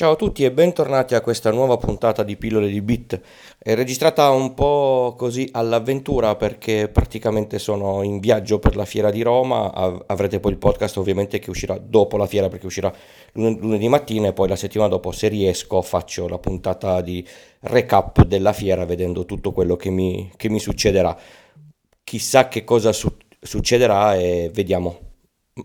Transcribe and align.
Ciao 0.00 0.12
a 0.12 0.16
tutti 0.16 0.44
e 0.44 0.50
bentornati 0.50 1.14
a 1.14 1.20
questa 1.20 1.50
nuova 1.50 1.76
puntata 1.76 2.22
di 2.22 2.34
Pillole 2.38 2.68
di 2.68 2.80
Bit. 2.80 3.20
È 3.58 3.74
registrata 3.74 4.30
un 4.30 4.54
po' 4.54 5.14
così 5.14 5.46
all'avventura 5.52 6.36
perché 6.36 6.88
praticamente 6.88 7.58
sono 7.58 8.02
in 8.02 8.18
viaggio 8.18 8.58
per 8.58 8.76
la 8.76 8.86
fiera 8.86 9.10
di 9.10 9.20
Roma. 9.20 9.70
Av- 9.74 10.02
avrete 10.06 10.40
poi 10.40 10.52
il 10.52 10.56
podcast 10.56 10.96
ovviamente 10.96 11.38
che 11.38 11.50
uscirà 11.50 11.76
dopo 11.76 12.16
la 12.16 12.26
fiera 12.26 12.48
perché 12.48 12.64
uscirà 12.64 12.90
lun- 13.32 13.58
lunedì 13.60 13.88
mattina 13.88 14.28
e 14.28 14.32
poi 14.32 14.48
la 14.48 14.56
settimana 14.56 14.88
dopo 14.88 15.12
se 15.12 15.28
riesco 15.28 15.82
faccio 15.82 16.28
la 16.28 16.38
puntata 16.38 17.02
di 17.02 17.22
recap 17.60 18.24
della 18.24 18.54
fiera 18.54 18.86
vedendo 18.86 19.26
tutto 19.26 19.52
quello 19.52 19.76
che 19.76 19.90
mi, 19.90 20.32
che 20.34 20.48
mi 20.48 20.60
succederà. 20.60 21.14
Chissà 22.02 22.48
che 22.48 22.64
cosa 22.64 22.92
su- 22.94 23.14
succederà 23.38 24.16
e 24.16 24.50
vediamo 24.50 25.09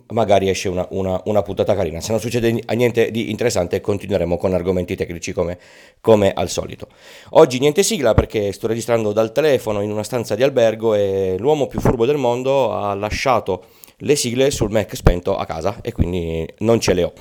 magari 0.07 0.49
esce 0.49 0.69
una, 0.69 0.85
una, 0.91 1.21
una, 1.25 1.41
puntata 1.41 1.75
carina. 1.75 2.01
Se 2.01 2.11
non 2.11 2.19
succede 2.19 2.51
niente 2.75 3.11
di 3.11 3.29
interessante, 3.29 3.81
continueremo 3.81 4.37
con 4.37 4.53
argomenti 4.53 4.95
tecnici 4.95 5.33
come, 5.33 5.57
come, 6.01 6.31
al 6.33 6.49
solito. 6.49 6.87
Oggi 7.31 7.59
niente 7.59 7.83
sigla 7.83 8.13
perché 8.13 8.51
sto 8.51 8.67
registrando 8.67 9.11
dal 9.11 9.31
telefono 9.31 9.81
in 9.81 9.91
una 9.91 10.03
stanza 10.03 10.35
di 10.35 10.43
albergo 10.43 10.93
e 10.93 11.35
l'uomo 11.39 11.67
più 11.67 11.79
furbo 11.79 12.05
del 12.05 12.17
mondo 12.17 12.73
ha 12.73 12.93
lasciato 12.93 13.65
le 13.99 14.15
sigle 14.15 14.51
sul 14.51 14.71
Mac 14.71 14.95
spento 14.95 15.37
a 15.37 15.45
casa 15.45 15.79
e 15.81 15.91
quindi 15.91 16.47
non 16.59 16.79
ce 16.79 16.93
le 16.93 17.03
ho. 17.03 17.13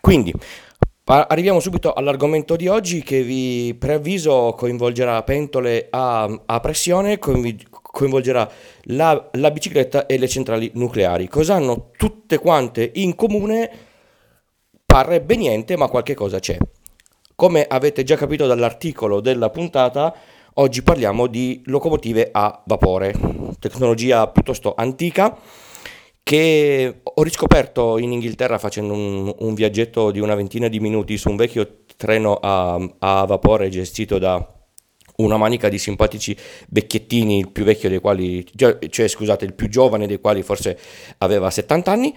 Quindi 0.00 0.32
arriviamo 1.04 1.60
subito 1.60 1.92
all'argomento 1.92 2.54
di 2.56 2.68
oggi 2.68 3.02
che 3.02 3.22
vi 3.22 3.74
preavviso 3.78 4.54
coinvolgerà 4.56 5.22
pentole 5.22 5.88
a, 5.90 6.42
a 6.46 6.60
pressione, 6.60 7.18
coinvolgerà 7.90 8.50
la, 8.84 9.28
la 9.32 9.50
bicicletta 9.50 10.06
e 10.06 10.18
le 10.18 10.28
centrali 10.28 10.70
nucleari. 10.74 11.28
Cosa 11.28 11.54
hanno 11.54 11.90
tutte 11.96 12.38
quante 12.38 12.90
in 12.94 13.14
comune? 13.14 13.70
Parrebbe 14.84 15.36
niente, 15.36 15.76
ma 15.76 15.88
qualche 15.88 16.14
cosa 16.14 16.38
c'è. 16.38 16.56
Come 17.34 17.64
avete 17.66 18.02
già 18.02 18.16
capito 18.16 18.46
dall'articolo 18.46 19.20
della 19.20 19.50
puntata, 19.50 20.14
oggi 20.54 20.82
parliamo 20.82 21.26
di 21.26 21.62
locomotive 21.66 22.30
a 22.32 22.62
vapore, 22.64 23.14
tecnologia 23.58 24.26
piuttosto 24.28 24.74
antica 24.76 25.36
che 26.28 27.00
ho 27.02 27.22
riscoperto 27.22 27.96
in 27.96 28.12
Inghilterra 28.12 28.58
facendo 28.58 28.92
un, 28.92 29.34
un 29.38 29.54
viaggetto 29.54 30.10
di 30.10 30.20
una 30.20 30.34
ventina 30.34 30.68
di 30.68 30.78
minuti 30.78 31.16
su 31.16 31.30
un 31.30 31.36
vecchio 31.36 31.84
treno 31.96 32.34
a, 32.34 32.74
a 32.98 33.24
vapore 33.24 33.70
gestito 33.70 34.18
da 34.18 34.57
una 35.18 35.36
manica 35.36 35.68
di 35.68 35.78
simpatici 35.78 36.36
vecchiettini, 36.68 37.38
il 37.38 37.50
più 37.50 37.64
vecchio 37.64 37.88
dei 37.88 37.98
quali, 37.98 38.46
cioè 38.54 39.08
scusate, 39.08 39.44
il 39.44 39.54
più 39.54 39.68
giovane 39.68 40.06
dei 40.06 40.20
quali 40.20 40.42
forse 40.42 40.78
aveva 41.18 41.50
70 41.50 41.90
anni, 41.90 42.16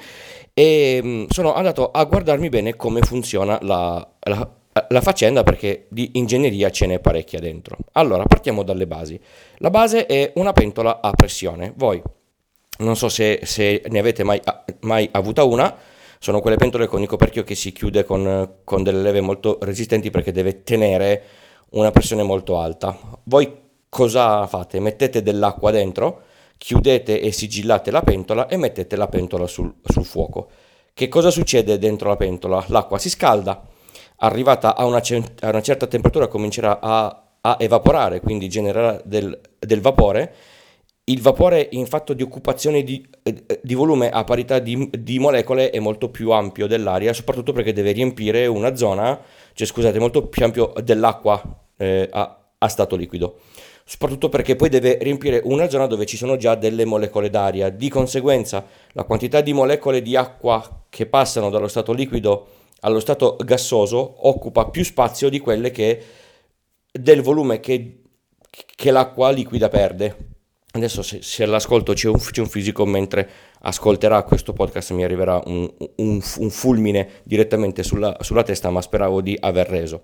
e 0.53 0.99
mm, 1.03 1.25
sono 1.29 1.53
andato 1.53 1.91
a 1.91 2.03
guardarmi 2.03 2.49
bene 2.49 2.75
come 2.75 3.01
funziona 3.01 3.57
la, 3.61 4.07
la, 4.19 4.49
la 4.87 5.01
faccenda 5.01 5.43
perché 5.43 5.87
di 5.89 6.11
ingegneria 6.13 6.69
ce 6.69 6.85
n'è 6.85 6.99
parecchia 6.99 7.39
dentro. 7.39 7.77
Allora, 7.93 8.23
partiamo 8.23 8.63
dalle 8.63 8.85
basi. 8.85 9.19
La 9.57 9.69
base 9.69 10.05
è 10.05 10.31
una 10.35 10.53
pentola 10.53 11.01
a 11.01 11.11
pressione. 11.11 11.73
Voi, 11.75 12.01
non 12.79 12.95
so 12.95 13.09
se, 13.09 13.39
se 13.43 13.81
ne 13.87 13.99
avete 13.99 14.23
mai, 14.23 14.39
mai 14.81 15.09
avuta 15.11 15.43
una, 15.43 15.75
sono 16.19 16.39
quelle 16.39 16.57
pentole 16.57 16.85
con 16.85 17.01
il 17.01 17.07
coperchio 17.07 17.43
che 17.43 17.55
si 17.55 17.71
chiude 17.71 18.03
con, 18.03 18.57
con 18.63 18.83
delle 18.83 19.01
leve 19.01 19.21
molto 19.21 19.57
resistenti 19.61 20.11
perché 20.11 20.31
deve 20.31 20.63
tenere 20.63 21.23
una 21.71 21.91
pressione 21.91 22.23
molto 22.23 22.57
alta. 22.57 22.97
Voi 23.23 23.59
cosa 23.89 24.47
fate? 24.47 24.79
Mettete 24.79 25.21
dell'acqua 25.21 25.71
dentro, 25.71 26.21
chiudete 26.57 27.19
e 27.19 27.31
sigillate 27.31 27.91
la 27.91 28.01
pentola 28.01 28.47
e 28.47 28.57
mettete 28.57 28.95
la 28.95 29.07
pentola 29.07 29.47
sul, 29.47 29.73
sul 29.83 30.05
fuoco. 30.05 30.49
Che 30.93 31.07
cosa 31.07 31.29
succede 31.31 31.77
dentro 31.77 32.09
la 32.09 32.17
pentola? 32.17 32.63
L'acqua 32.67 32.97
si 32.97 33.09
scalda, 33.09 33.65
arrivata 34.17 34.75
a 34.75 34.85
una, 34.85 35.01
a 35.39 35.49
una 35.49 35.61
certa 35.61 35.87
temperatura 35.87 36.27
comincerà 36.27 36.79
a, 36.79 37.23
a, 37.41 37.57
evaporare, 37.59 38.19
quindi 38.19 38.49
genererà 38.49 39.01
del, 39.03 39.39
del, 39.57 39.81
vapore. 39.81 40.33
Il 41.05 41.21
vapore 41.21 41.67
in 41.71 41.87
fatto 41.87 42.13
di 42.13 42.21
occupazione 42.21 42.83
di, 42.83 43.05
di 43.61 43.73
volume 43.73 44.09
a 44.09 44.23
parità 44.23 44.59
di, 44.59 44.89
di 44.99 45.19
molecole 45.19 45.69
è 45.71 45.79
molto 45.79 46.09
più 46.09 46.31
ampio 46.31 46.67
dell'aria, 46.67 47.13
soprattutto 47.13 47.53
perché 47.53 47.73
deve 47.73 47.91
riempire 47.91 48.45
una 48.45 48.75
zona, 48.75 49.19
cioè 49.53 49.65
scusate, 49.65 49.99
molto 49.99 50.27
più 50.27 50.45
ampio 50.45 50.73
dell'acqua 50.83 51.41
eh, 51.81 52.07
a, 52.11 52.39
a 52.57 52.67
stato 52.67 52.95
liquido 52.95 53.39
soprattutto 53.83 54.29
perché 54.29 54.55
poi 54.55 54.69
deve 54.69 54.97
riempire 55.01 55.41
una 55.43 55.67
zona 55.67 55.85
dove 55.85 56.05
ci 56.05 56.15
sono 56.15 56.37
già 56.37 56.55
delle 56.55 56.85
molecole 56.85 57.29
d'aria. 57.29 57.67
Di 57.69 57.89
conseguenza, 57.89 58.65
la 58.93 59.03
quantità 59.03 59.41
di 59.41 59.51
molecole 59.51 60.01
di 60.01 60.15
acqua 60.15 60.85
che 60.87 61.07
passano 61.07 61.49
dallo 61.49 61.67
stato 61.67 61.91
liquido 61.91 62.47
allo 62.81 62.99
stato 62.99 63.35
gassoso 63.43 64.27
occupa 64.27 64.69
più 64.69 64.83
spazio 64.83 65.29
di 65.29 65.39
quelle 65.39 65.71
che 65.71 66.03
del 66.91 67.21
volume 67.21 67.59
che, 67.59 68.01
che 68.49 68.91
l'acqua 68.91 69.29
liquida 69.29 69.69
perde. 69.69 70.29
Adesso 70.71 71.01
se, 71.01 71.21
se 71.21 71.43
all'ascolto 71.43 71.91
c'è 71.93 72.07
un, 72.07 72.17
c'è 72.17 72.39
un, 72.39 72.47
fisico 72.47 72.85
mentre 72.85 73.29
ascolterà 73.59 74.23
questo 74.23 74.53
podcast 74.53 74.91
mi 74.93 75.03
arriverà 75.03 75.41
un, 75.45 75.69
un, 75.97 76.21
un 76.37 76.49
fulmine 76.49 77.09
direttamente 77.23 77.83
sulla, 77.83 78.15
sulla 78.21 78.43
testa, 78.43 78.69
ma 78.69 78.81
speravo 78.81 79.21
di 79.21 79.37
aver 79.39 79.67
reso. 79.67 80.03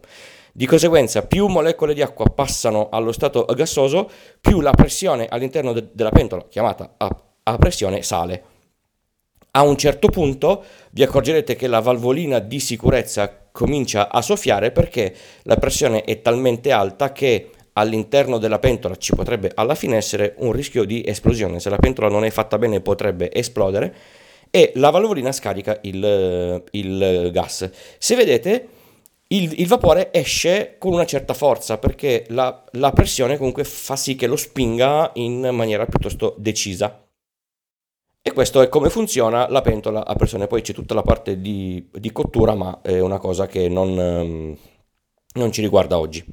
Di 0.57 0.65
conseguenza, 0.65 1.21
più 1.21 1.45
molecole 1.45 1.93
di 1.93 2.01
acqua 2.01 2.25
passano 2.33 2.89
allo 2.89 3.11
stato 3.11 3.45
gassoso, 3.45 4.09
più 4.41 4.59
la 4.59 4.71
pressione 4.71 5.27
all'interno 5.29 5.71
de- 5.71 5.89
della 5.91 6.09
pentola, 6.09 6.47
chiamata 6.49 6.95
a-, 6.97 7.23
a 7.43 7.57
pressione, 7.57 8.01
sale. 8.01 8.43
A 9.51 9.61
un 9.61 9.77
certo 9.77 10.07
punto 10.07 10.63
vi 10.93 11.03
accorgerete 11.03 11.55
che 11.55 11.67
la 11.67 11.79
valvolina 11.79 12.39
di 12.39 12.59
sicurezza 12.59 13.49
comincia 13.51 14.09
a 14.09 14.19
soffiare 14.23 14.71
perché 14.71 15.13
la 15.43 15.57
pressione 15.57 16.01
è 16.01 16.23
talmente 16.23 16.71
alta 16.71 17.11
che 17.11 17.51
all'interno 17.73 18.39
della 18.39 18.57
pentola 18.57 18.95
ci 18.95 19.13
potrebbe 19.13 19.51
alla 19.53 19.75
fine 19.75 19.95
essere 19.95 20.33
un 20.37 20.53
rischio 20.53 20.85
di 20.85 21.03
esplosione. 21.05 21.59
Se 21.59 21.69
la 21.69 21.77
pentola 21.77 22.09
non 22.09 22.25
è 22.25 22.31
fatta 22.31 22.57
bene 22.57 22.81
potrebbe 22.81 23.29
esplodere 23.31 23.93
e 24.49 24.71
la 24.73 24.89
valvolina 24.89 25.31
scarica 25.31 25.77
il, 25.81 26.63
il 26.71 27.29
gas. 27.31 27.69
Se 27.99 28.15
vedete 28.15 28.69
il, 29.29 29.59
il, 29.59 29.67
vapore 29.67 30.13
esce 30.13 30.75
con 30.77 30.93
una 30.93 31.05
certa 31.05 31.33
forza 31.33 31.77
perché 31.77 32.25
la, 32.29 32.63
la, 32.71 32.91
pressione 32.91 33.37
comunque 33.37 33.65
fa 33.65 33.97
sì 33.97 34.15
che 34.15 34.27
lo 34.27 34.37
spinga 34.37 35.11
in 35.15 35.49
maniera 35.51 35.85
piuttosto 35.85 36.35
decisa. 36.37 37.03
E 38.21 38.31
questo 38.33 38.61
è 38.61 38.69
come 38.69 38.89
funziona 38.89 39.49
la 39.49 39.61
pentola 39.61 40.05
a 40.05 40.15
pressione. 40.15 40.47
Poi 40.47 40.61
c'è 40.61 40.73
tutta 40.73 40.93
la 40.93 41.01
parte 41.01 41.39
di, 41.41 41.89
di 41.91 42.11
cottura, 42.11 42.55
ma 42.55 42.79
è 42.81 42.99
una 42.99 43.19
cosa 43.19 43.47
che 43.47 43.69
non, 43.69 43.99
ehm, 43.99 44.57
non 45.33 45.51
ci 45.51 45.61
riguarda 45.61 45.97
oggi. 45.97 46.25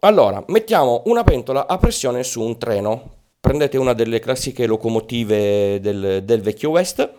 Allora, 0.00 0.42
mettiamo 0.48 1.02
una 1.06 1.22
pentola 1.24 1.66
a 1.68 1.78
pressione 1.78 2.24
su 2.24 2.40
un 2.40 2.58
treno. 2.58 3.20
Prendete 3.38 3.78
una 3.78 3.92
delle 3.92 4.20
classiche 4.20 4.66
locomotive 4.66 5.80
del, 5.80 6.22
del 6.24 6.40
vecchio 6.40 6.70
West 6.70 7.12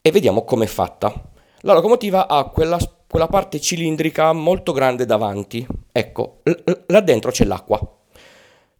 e 0.00 0.10
vediamo 0.10 0.44
com'è 0.44 0.66
fatta. 0.66 1.12
La 1.60 1.74
locomotiva 1.74 2.28
ha 2.28 2.48
quella 2.48 2.78
quella 3.12 3.26
parte 3.26 3.60
cilindrica 3.60 4.32
molto 4.32 4.72
grande 4.72 5.04
davanti. 5.04 5.66
Ecco, 5.92 6.40
là 6.86 7.00
dentro 7.02 7.30
c'è 7.30 7.44
l'acqua. 7.44 7.78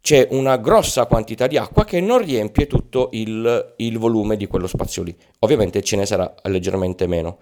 C'è 0.01 0.29
una 0.31 0.57
grossa 0.57 1.05
quantità 1.05 1.45
di 1.45 1.55
acqua 1.55 1.85
che 1.85 2.01
non 2.01 2.17
riempie 2.17 2.65
tutto 2.65 3.09
il, 3.11 3.75
il 3.77 3.97
volume 3.99 4.35
di 4.35 4.47
quello 4.47 4.65
spazio 4.65 5.03
lì. 5.03 5.15
Ovviamente 5.41 5.83
ce 5.83 5.97
ne 5.97 6.07
sarà 6.07 6.33
leggermente 6.45 7.05
meno. 7.05 7.37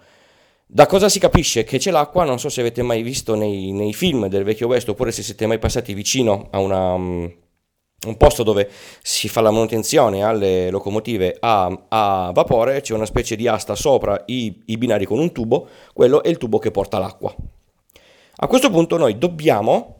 Da 0.66 0.84
cosa 0.84 1.08
si 1.08 1.18
capisce 1.18 1.64
che 1.64 1.78
c'è 1.78 1.90
l'acqua? 1.90 2.24
Non 2.24 2.38
so 2.38 2.50
se 2.50 2.60
avete 2.60 2.82
mai 2.82 3.00
visto 3.00 3.34
nei, 3.36 3.72
nei 3.72 3.94
film 3.94 4.26
del 4.26 4.44
vecchio 4.44 4.66
West 4.66 4.90
oppure 4.90 5.12
se 5.12 5.22
siete 5.22 5.46
mai 5.46 5.58
passati 5.58 5.94
vicino 5.94 6.48
a 6.50 6.58
una, 6.58 6.92
un 8.06 8.16
posto 8.16 8.42
dove 8.42 8.68
si 9.02 9.28
fa 9.28 9.40
la 9.40 9.50
manutenzione 9.50 10.22
alle 10.22 10.70
locomotive 10.70 11.36
a, 11.38 11.84
a 11.88 12.30
vapore, 12.32 12.80
c'è 12.80 12.94
una 12.94 13.06
specie 13.06 13.36
di 13.36 13.46
asta 13.46 13.74
sopra 13.74 14.22
i, 14.26 14.62
i, 14.66 14.76
binari 14.76 15.04
con 15.04 15.18
un 15.18 15.32
tubo, 15.32 15.68
quello 15.92 16.22
è 16.22 16.28
il 16.28 16.38
tubo 16.38 16.58
che 16.58 16.70
porta 16.70 16.98
l'acqua. 16.98 17.34
A 18.36 18.46
questo 18.46 18.70
punto 18.70 18.96
noi 18.96 19.18
dobbiamo 19.18 19.96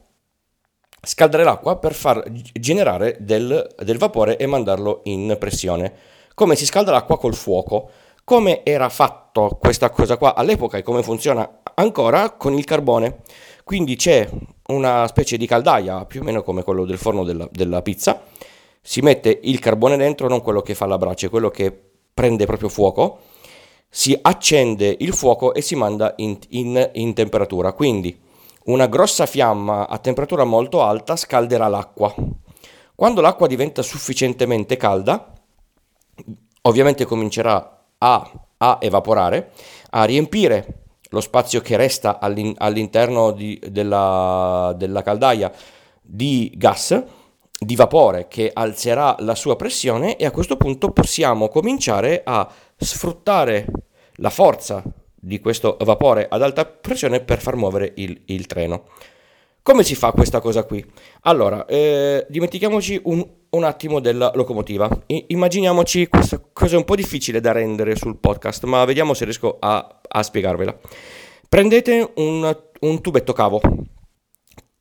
scaldare 1.00 1.44
l'acqua 1.44 1.76
per 1.76 1.94
far 1.94 2.24
generare 2.52 3.16
del, 3.20 3.74
del 3.78 3.98
vapore 3.98 4.36
e 4.36 4.46
mandarlo 4.46 5.00
in 5.04 5.36
pressione. 5.38 5.92
Come 6.34 6.56
si 6.56 6.64
scalda 6.64 6.90
l'acqua 6.90 7.18
col 7.18 7.34
fuoco? 7.34 7.90
Come 8.24 8.62
era 8.64 8.88
fatto 8.88 9.58
questa 9.60 9.90
cosa 9.90 10.16
qua 10.16 10.36
all'epoca 10.36 10.78
e 10.78 10.82
come 10.82 11.02
funziona 11.02 11.60
ancora 11.74 12.30
con 12.30 12.54
il 12.54 12.64
carbone? 12.64 13.22
Quindi 13.64 13.96
c'è 13.96 14.28
una 14.68 15.08
specie 15.08 15.36
di 15.36 15.44
caldaia, 15.44 16.04
più 16.04 16.20
o 16.20 16.24
meno 16.24 16.44
come 16.44 16.62
quello 16.62 16.84
del 16.84 16.98
forno 16.98 17.24
della, 17.24 17.48
della 17.50 17.82
pizza, 17.82 18.22
si 18.80 19.00
mette 19.00 19.40
il 19.42 19.58
carbone 19.58 19.96
dentro, 19.96 20.28
non 20.28 20.40
quello 20.40 20.62
che 20.62 20.76
fa 20.76 20.86
la 20.86 20.98
brace, 20.98 21.30
quello 21.30 21.50
che 21.50 21.76
prende 22.14 22.46
proprio 22.46 22.68
fuoco, 22.68 23.18
si 23.88 24.16
accende 24.22 24.96
il 25.00 25.12
fuoco 25.14 25.52
e 25.52 25.60
si 25.60 25.74
manda 25.74 26.14
in, 26.18 26.38
in, 26.50 26.90
in 26.94 27.14
temperatura. 27.14 27.72
Quindi 27.72 28.16
una 28.66 28.86
grossa 28.86 29.26
fiamma 29.26 29.88
a 29.88 29.98
temperatura 29.98 30.44
molto 30.44 30.80
alta 30.82 31.16
scalderà 31.16 31.66
l'acqua. 31.66 32.14
Quando 32.94 33.20
l'acqua 33.20 33.48
diventa 33.48 33.82
sufficientemente 33.82 34.76
calda, 34.76 35.32
ovviamente 36.62 37.04
comincerà 37.04 37.81
a, 38.02 38.30
a 38.58 38.78
evaporare, 38.80 39.52
a 39.90 40.04
riempire 40.04 40.80
lo 41.10 41.20
spazio 41.20 41.60
che 41.60 41.76
resta 41.76 42.18
all'in- 42.18 42.54
all'interno 42.56 43.32
di, 43.32 43.60
della, 43.68 44.74
della 44.76 45.02
caldaia 45.02 45.52
di 46.00 46.52
gas, 46.56 47.02
di 47.58 47.76
vapore 47.76 48.26
che 48.28 48.50
alzerà 48.52 49.14
la 49.20 49.34
sua 49.34 49.56
pressione 49.56 50.16
e 50.16 50.26
a 50.26 50.30
questo 50.30 50.56
punto 50.56 50.90
possiamo 50.90 51.48
cominciare 51.48 52.22
a 52.24 52.48
sfruttare 52.76 53.66
la 54.16 54.30
forza 54.30 54.82
di 55.14 55.38
questo 55.38 55.76
vapore 55.80 56.26
ad 56.28 56.42
alta 56.42 56.66
pressione 56.66 57.20
per 57.20 57.40
far 57.40 57.54
muovere 57.54 57.92
il, 57.96 58.22
il 58.26 58.46
treno. 58.46 58.86
Come 59.64 59.84
si 59.84 59.94
fa 59.94 60.10
questa 60.10 60.40
cosa 60.40 60.64
qui? 60.64 60.84
Allora, 61.20 61.64
eh, 61.66 62.26
dimentichiamoci 62.28 63.00
un, 63.04 63.24
un, 63.48 63.62
attimo 63.62 64.00
della 64.00 64.32
locomotiva. 64.34 64.90
I, 65.06 65.26
immaginiamoci 65.28 66.08
questa 66.08 66.42
cosa 66.52 66.76
un 66.76 66.82
po' 66.84 66.96
difficile 66.96 67.40
da 67.40 67.52
rendere 67.52 67.94
sul 67.94 68.16
podcast, 68.16 68.64
ma 68.64 68.84
vediamo 68.84 69.14
se 69.14 69.22
riesco 69.24 69.58
a, 69.60 70.00
a 70.08 70.22
spiegarvela. 70.24 70.76
Prendete 71.48 72.10
un, 72.16 72.56
un, 72.80 73.00
tubetto 73.00 73.32
cavo, 73.32 73.60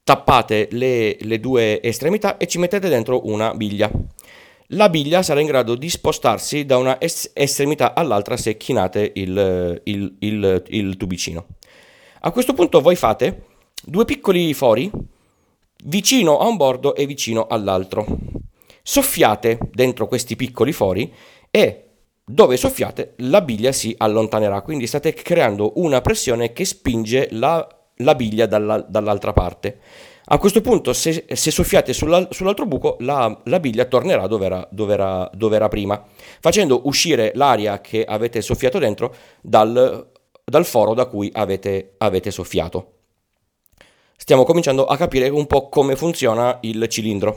tappate 0.03 0.67
le, 0.71 1.15
le 1.19 1.39
due 1.39 1.79
estremità 1.79 2.37
e 2.37 2.47
ci 2.47 2.57
mettete 2.57 2.89
dentro 2.89 3.27
una 3.27 3.53
biglia. 3.53 3.87
La 4.69 4.89
biglia 4.89 5.21
sarà 5.21 5.41
in 5.41 5.47
grado 5.47 5.75
di 5.75 5.91
spostarsi 5.91 6.65
da 6.65 6.77
una 6.77 6.99
es- 6.99 7.29
estremità 7.35 7.93
all'altra 7.93 8.35
se 8.35 8.57
chinate 8.57 9.11
il, 9.13 9.79
il, 9.83 10.15
il, 10.17 10.63
il 10.69 10.97
tubicino. 10.97 11.45
A 12.21 12.31
questo 12.31 12.53
punto 12.53 12.81
voi 12.81 12.95
fate 12.95 13.49
due 13.83 14.05
piccoli 14.05 14.53
fori 14.53 14.91
vicino 15.85 16.37
a 16.37 16.47
un 16.47 16.57
bordo 16.57 16.95
e 16.95 17.05
vicino 17.05 17.47
all'altro. 17.47 18.05
Soffiate 18.83 19.57
dentro 19.71 20.07
questi 20.07 20.35
piccoli 20.35 20.71
fori 20.71 21.11
e 21.49 21.85
dove 22.23 22.57
soffiate 22.57 23.13
la 23.17 23.41
biglia 23.41 23.71
si 23.71 23.93
allontanerà, 23.97 24.61
quindi 24.61 24.87
state 24.87 25.13
creando 25.13 25.73
una 25.75 26.01
pressione 26.01 26.53
che 26.53 26.65
spinge 26.65 27.27
la, 27.31 27.67
la 27.97 28.15
biglia 28.15 28.45
dalla, 28.45 28.79
dall'altra 28.87 29.33
parte. 29.33 29.79
A 30.25 30.37
questo 30.37 30.61
punto, 30.61 30.93
se, 30.93 31.25
se 31.27 31.51
soffiate 31.51 31.91
sulla, 31.93 32.25
sull'altro 32.29 32.65
buco, 32.65 32.95
la, 32.99 33.41
la, 33.45 33.59
biglia 33.59 33.85
tornerà 33.85 34.27
dove 34.27 34.45
era, 34.45 34.67
dove, 34.71 34.93
era, 34.93 35.29
dove 35.33 35.55
era, 35.55 35.67
prima, 35.67 36.01
facendo 36.39 36.81
uscire 36.85 37.31
l'aria 37.35 37.81
che 37.81 38.05
avete 38.05 38.41
soffiato 38.41 38.79
dentro 38.79 39.13
dal, 39.41 40.09
dal 40.45 40.65
foro 40.65 40.93
da 40.93 41.05
cui 41.05 41.29
avete, 41.33 41.95
avete 41.97 42.31
soffiato 42.31 43.00
stiamo 44.21 44.43
cominciando 44.43 44.85
a 44.85 44.97
capire 44.97 45.29
un 45.29 45.47
po' 45.47 45.67
come 45.67 45.95
funziona 45.95 46.59
il 46.61 46.87
cilindro. 46.89 47.35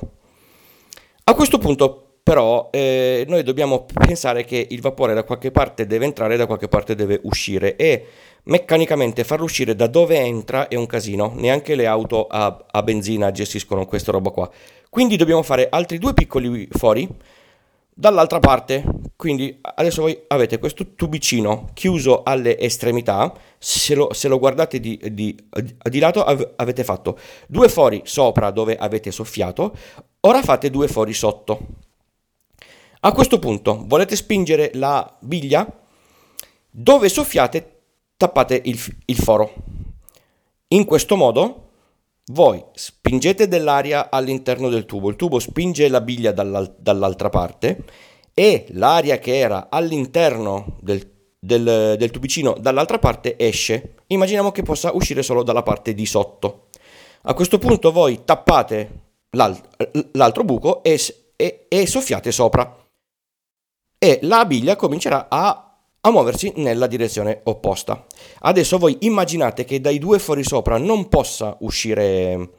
A 1.25 1.33
questo 1.35 1.57
punto 1.57 2.19
però 2.23 2.69
eh, 2.71 3.25
noi 3.27 3.43
dobbiamo 3.43 3.87
pensare 3.87 4.45
che 4.45 4.67
il 4.69 4.83
vapore 4.83 5.15
da 5.15 5.25
qualche 5.25 5.51
parte 5.51 5.87
deve 5.87 6.05
entrare 6.05 6.35
e 6.35 6.37
da 6.37 6.45
qualche 6.45 6.69
parte 6.69 6.95
deve 6.95 7.21
uscire 7.23 7.77
e 7.77 8.07
meccanicamente 8.45 9.25
farlo 9.25 9.47
uscire 9.47 9.75
da 9.75 9.87
dove 9.87 10.19
entra 10.19 10.69
è 10.69 10.75
un 10.75 10.85
casino, 10.85 11.33
neanche 11.35 11.75
le 11.75 11.87
auto 11.87 12.27
a, 12.27 12.67
a 12.71 12.83
benzina 12.83 13.31
gestiscono 13.31 13.87
questa 13.87 14.13
roba 14.13 14.29
qua. 14.29 14.51
Quindi 14.91 15.17
dobbiamo 15.17 15.43
fare 15.43 15.69
altri 15.71 15.97
due 15.97 16.13
piccoli 16.13 16.69
fori 16.71 17.09
dall'altra 17.95 18.41
parte. 18.41 18.85
Quindi 19.17 19.59
adesso 19.63 20.03
voi 20.03 20.21
avete 20.27 20.59
questo 20.59 20.95
tubicino 20.95 21.71
chiuso 21.73 22.25
alle 22.25 22.59
estremità, 22.59 23.33
se 23.59 23.95
lo, 23.95 24.13
se 24.13 24.29
lo 24.29 24.39
guardate 24.39 24.81
di, 24.81 25.01
di, 25.13 25.35
di, 25.89 25.99
lato 25.99 26.25
avete 26.25 26.85
fatto 26.85 27.19
due 27.47 27.69
fori 27.69 28.03
sopra 28.05 28.51
dove 28.51 28.77
avete 28.77 29.11
soffiato, 29.13 29.75
ora 30.21 30.43
fate 30.43 30.69
due 30.69 30.89
fori 30.89 31.15
sotto. 31.15 31.61
A 33.01 33.13
questo 33.13 33.39
punto 33.39 33.85
volete 33.87 34.17
spingere 34.17 34.73
la 34.75 35.17
biglia, 35.21 35.67
dove 36.71 37.09
soffiate 37.09 37.81
tappate 38.17 38.61
il, 38.65 38.79
il 39.05 39.17
foro. 39.17 39.53
In 40.69 40.85
questo 40.85 41.17
modo 41.17 41.69
voi 42.33 42.65
spingete 42.73 43.49
dell'aria 43.49 44.11
all'interno 44.11 44.69
del 44.69 44.87
tubo, 44.87 45.11
il 45.11 45.17
tubo 45.17 45.39
spinge 45.39 45.89
la 45.89 46.01
biglia 46.01 46.33
dall'al- 46.33 46.75
dall'altra 46.79 47.29
parte 47.29 47.85
e 48.33 48.67
l'aria 48.71 49.19
che 49.19 49.39
era 49.39 49.69
all'interno 49.71 50.79
del, 50.81 51.07
del, 51.39 51.97
del 51.99 52.11
tubicino 52.11 52.57
dall'altra 52.59 52.99
parte 52.99 53.37
esce. 53.39 53.97
Immaginiamo 54.07 54.53
che 54.53 54.63
possa 54.63 54.93
uscire 54.93 55.23
solo 55.23 55.43
dalla 55.43 55.63
parte 55.63 55.95
di 55.95 56.07
sotto. 56.07 56.69
A 57.23 57.35
questo 57.35 57.59
punto 57.59 57.93
voi 57.93 58.25
tappate 58.25 59.03
l'al- 59.31 59.61
l'altro 60.13 60.45
buco 60.45 60.83
e, 60.83 60.99
e, 61.37 61.67
e 61.69 61.87
soffiate 61.87 62.33
sopra 62.33 62.83
e 63.99 64.19
la 64.23 64.45
biglia 64.45 64.77
comincerà 64.77 65.29
a 65.31 65.74
a 66.07 66.11
muoversi 66.11 66.53
nella 66.57 66.87
direzione 66.87 67.41
opposta. 67.45 68.05
Adesso 68.41 68.79
voi 68.79 68.97
immaginate 69.01 69.65
che 69.65 69.81
dai 69.81 69.99
due 69.99 70.19
fuori 70.19 70.45
sopra 70.45 70.77
non 70.77 71.09
possa 71.09 71.57
uscire 71.61 72.51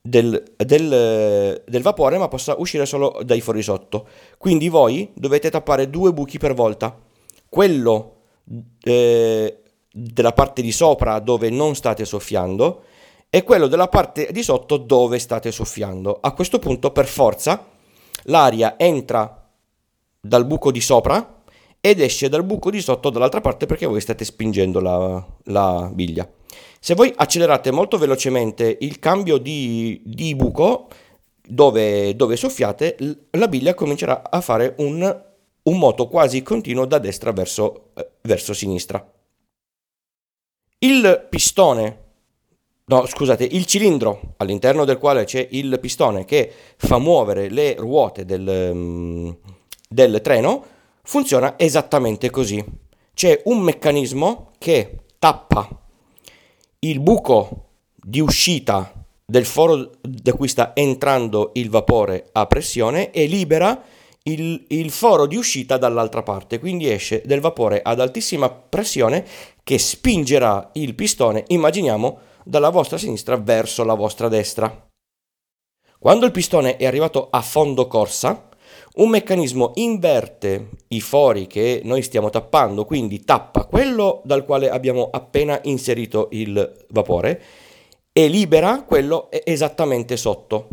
del, 0.00 0.42
del, 0.56 1.62
del, 1.64 1.82
vapore, 1.82 2.18
ma 2.18 2.26
possa 2.26 2.56
uscire 2.58 2.86
solo 2.86 3.20
dai 3.22 3.40
fuori 3.40 3.62
sotto. 3.62 4.08
Quindi 4.36 4.68
voi 4.68 5.10
dovete 5.14 5.48
tappare 5.48 5.88
due 5.88 6.12
buchi 6.12 6.38
per 6.38 6.54
volta. 6.54 6.96
Quello 7.48 8.16
eh, 8.82 9.62
della 9.92 10.32
parte 10.32 10.60
di 10.60 10.72
sopra 10.72 11.20
dove 11.20 11.50
non 11.50 11.76
state 11.76 12.04
soffiando 12.04 12.82
e 13.30 13.44
quello 13.44 13.68
della 13.68 13.88
parte 13.88 14.28
di 14.32 14.42
sotto 14.42 14.76
dove 14.76 15.20
state 15.20 15.52
soffiando. 15.52 16.18
A 16.20 16.32
questo 16.32 16.58
punto, 16.58 16.90
per 16.90 17.06
forza, 17.06 17.64
l'aria 18.24 18.76
entra 18.76 19.48
dal 20.20 20.46
buco 20.46 20.72
di 20.72 20.80
sopra 20.80 21.36
ed 21.80 22.00
esce 22.00 22.28
dal 22.28 22.44
buco 22.44 22.70
di 22.70 22.80
sotto 22.80 23.10
dall'altra 23.10 23.40
parte 23.40 23.66
perché 23.66 23.86
voi 23.86 24.00
state 24.00 24.24
spingendo 24.24 24.80
la, 24.80 25.24
la 25.44 25.90
biglia. 25.92 26.28
Se 26.80 26.94
voi 26.94 27.12
accelerate 27.14 27.70
molto 27.70 27.98
velocemente 27.98 28.76
il 28.80 28.98
cambio 28.98 29.38
di, 29.38 30.00
di 30.04 30.34
buco 30.34 30.88
dove, 31.46 32.14
dove, 32.14 32.36
soffiate, 32.36 32.96
la 33.30 33.48
biglia 33.48 33.74
comincerà 33.74 34.28
a 34.30 34.40
fare 34.40 34.74
un, 34.78 35.22
un 35.62 35.78
moto 35.78 36.08
quasi 36.08 36.42
continuo 36.42 36.84
da 36.84 36.98
destra 36.98 37.32
verso, 37.32 37.90
eh, 37.94 38.10
verso 38.22 38.52
sinistra. 38.54 39.12
Il 40.78 41.26
pistone 41.28 42.06
No, 42.88 43.04
scusate, 43.04 43.44
il 43.44 43.66
cilindro 43.66 44.34
all'interno 44.38 44.86
del 44.86 44.96
quale 44.96 45.24
c'è 45.24 45.46
il 45.50 45.78
pistone 45.78 46.24
che 46.24 46.50
fa 46.78 46.96
muovere 46.96 47.50
le 47.50 47.74
ruote 47.74 48.24
del, 48.24 48.72
mm, 48.72 49.30
del 49.86 50.20
treno 50.22 50.64
funziona 51.08 51.58
esattamente 51.58 52.28
così. 52.28 52.62
C'è 53.14 53.40
un 53.46 53.60
meccanismo 53.60 54.50
che 54.58 55.04
tappa 55.18 55.66
il 56.80 57.00
buco 57.00 57.64
di 57.94 58.20
uscita 58.20 58.92
del 59.24 59.46
foro 59.46 59.92
da 60.02 60.34
cui 60.34 60.48
sta 60.48 60.72
entrando 60.74 61.52
il 61.54 61.70
vapore 61.70 62.28
a 62.32 62.44
pressione 62.44 63.10
e 63.10 63.24
libera 63.24 63.82
il, 64.24 64.66
il, 64.68 64.90
foro 64.90 65.26
di 65.26 65.36
uscita 65.36 65.78
dall'altra 65.78 66.22
parte, 66.22 66.58
quindi 66.58 66.90
esce 66.90 67.22
del 67.24 67.40
vapore 67.40 67.80
ad 67.82 68.00
altissima 68.00 68.50
pressione 68.50 69.24
che 69.64 69.78
spingerà 69.78 70.70
il 70.74 70.94
pistone, 70.94 71.44
immaginiamo, 71.46 72.18
dalla 72.44 72.68
vostra 72.68 72.98
sinistra 72.98 73.36
verso 73.38 73.82
la 73.82 73.94
vostra 73.94 74.28
destra. 74.28 74.88
Quando 75.98 76.26
il 76.26 76.32
pistone 76.32 76.76
è 76.76 76.84
arrivato 76.84 77.28
a 77.30 77.40
fondo 77.40 77.86
corsa, 77.86 78.47
un 78.98 79.10
meccanismo 79.10 79.72
inverte 79.76 80.70
i 80.88 81.00
fori 81.00 81.46
che 81.46 81.82
noi 81.84 82.02
stiamo 82.02 82.30
tappando, 82.30 82.84
quindi 82.84 83.24
tappa 83.24 83.64
quello 83.64 84.22
dal 84.24 84.44
quale 84.44 84.70
abbiamo 84.70 85.08
appena 85.12 85.58
inserito 85.64 86.28
il 86.32 86.86
vapore 86.90 87.42
e 88.12 88.26
libera 88.26 88.82
quello 88.82 89.28
esattamente 89.30 90.16
sotto. 90.16 90.68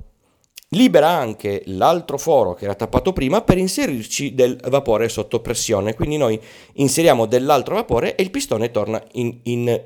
Libera 0.70 1.10
anche 1.10 1.62
l'altro 1.68 2.18
foro 2.18 2.56
che 2.56 2.66
era 2.66 2.74
tappato 2.74 3.14
prima 3.14 3.42
per 3.42 3.60
inserirci 3.60 4.34
del 4.34 4.60
vapore 4.70 5.08
sotto 5.08 5.40
pressione, 5.40 5.94
quindi 5.94 6.18
noi 6.18 6.42
inseriamo 6.74 7.28
dell'altro 7.28 7.76
vapore 7.76 8.16
e 8.16 8.24
il 8.24 8.32
pistone 8.32 8.72
torna 8.72 9.02
in, 9.14 9.38
in, 9.44 9.82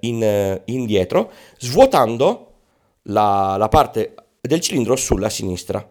in, 0.00 0.60
indietro, 0.64 1.30
svuotando 1.58 2.46
la, 3.02 3.54
la 3.56 3.68
parte 3.68 4.14
del 4.40 4.60
cilindro 4.60 4.96
sulla 4.96 5.30
sinistra. 5.30 5.88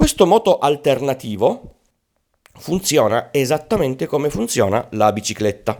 Questo 0.00 0.24
moto 0.24 0.56
alternativo 0.56 1.74
funziona 2.54 3.28
esattamente 3.32 4.06
come 4.06 4.30
funziona 4.30 4.88
la 4.92 5.12
bicicletta. 5.12 5.78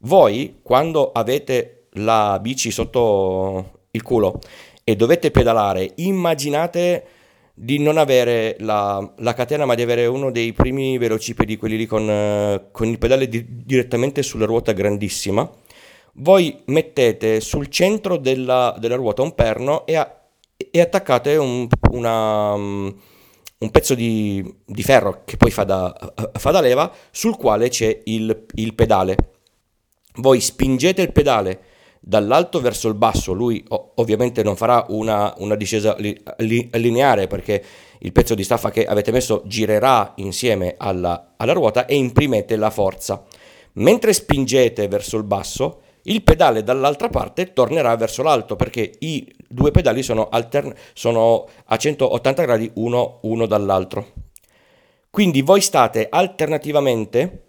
Voi 0.00 0.58
quando 0.62 1.12
avete 1.12 1.86
la 1.92 2.38
bici 2.42 2.70
sotto 2.70 3.84
il 3.92 4.02
culo 4.02 4.38
e 4.84 4.96
dovete 4.96 5.30
pedalare, 5.30 5.92
immaginate 5.94 7.06
di 7.54 7.78
non 7.78 7.96
avere 7.96 8.56
la, 8.60 9.14
la, 9.16 9.32
catena 9.32 9.64
ma 9.64 9.74
di 9.74 9.80
avere 9.80 10.04
uno 10.04 10.30
dei 10.30 10.52
primi 10.52 10.98
velocipedi, 10.98 11.56
quelli 11.56 11.78
lì 11.78 11.86
con, 11.86 12.68
con 12.70 12.86
il 12.86 12.98
pedale 12.98 13.28
di, 13.28 13.64
direttamente 13.64 14.22
sulla 14.22 14.44
ruota 14.44 14.72
grandissima. 14.72 15.50
Voi 16.16 16.64
mettete 16.66 17.40
sul 17.40 17.68
centro 17.68 18.18
della, 18.18 18.76
della 18.78 18.96
ruota 18.96 19.22
un 19.22 19.34
perno 19.34 19.86
e, 19.86 19.96
a, 19.96 20.20
e 20.70 20.80
attaccate 20.82 21.36
un, 21.36 21.66
una 21.92 23.16
un 23.58 23.70
pezzo 23.70 23.94
di, 23.94 24.54
di 24.64 24.82
ferro 24.82 25.22
che 25.24 25.36
poi 25.36 25.50
fa 25.50 25.64
da, 25.64 26.12
fa 26.34 26.50
da, 26.50 26.60
leva 26.60 26.92
sul 27.10 27.36
quale 27.36 27.68
c'è 27.68 28.02
il, 28.04 28.46
il 28.54 28.74
pedale. 28.74 29.16
voi 30.16 30.40
spingete 30.40 31.02
il 31.02 31.12
pedale 31.12 31.60
dall'alto 32.00 32.60
verso 32.60 32.88
il 32.88 32.94
basso, 32.94 33.32
lui 33.32 33.64
ovviamente 33.68 34.42
non 34.42 34.56
farà 34.56 34.86
una, 34.88 35.34
una 35.38 35.56
discesa 35.56 35.96
li, 35.98 36.18
li, 36.38 36.68
lineare 36.74 37.26
perché 37.26 37.62
il 37.98 38.12
pezzo 38.12 38.34
di 38.34 38.44
staffa 38.44 38.70
che 38.70 38.86
avete 38.86 39.10
messo 39.10 39.42
girerà 39.46 40.12
insieme 40.16 40.74
alla, 40.78 41.34
alla 41.36 41.52
ruota 41.52 41.86
e 41.86 41.96
imprimete 41.96 42.54
la 42.56 42.70
forza. 42.70 43.24
Mentre 43.74 44.12
spingete 44.12 44.86
verso 44.88 45.16
il 45.16 45.24
basso, 45.24 45.80
il 46.08 46.22
pedale 46.22 46.62
dall'altra 46.62 47.08
parte 47.08 47.52
tornerà 47.52 47.94
verso 47.96 48.22
l'alto 48.22 48.56
perché 48.56 48.92
i 49.00 49.34
due 49.48 49.70
pedali 49.70 50.02
sono, 50.02 50.28
altern- 50.28 50.74
sono 50.92 51.48
a 51.66 51.76
180 51.76 52.42
gradi 52.42 52.70
uno, 52.74 53.20
uno 53.22 53.46
dall'altro. 53.46 54.12
Quindi 55.10 55.42
voi 55.42 55.60
state 55.60 56.08
alternativamente 56.10 57.44